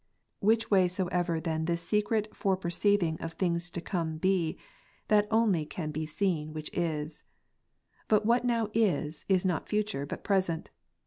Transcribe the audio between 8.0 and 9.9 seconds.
But what now is, is not